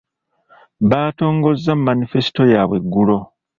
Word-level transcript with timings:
Baatongozza 0.89 1.71
manifesito 1.87 2.41
yaabwe 2.53 2.77
eggulo. 2.81 3.17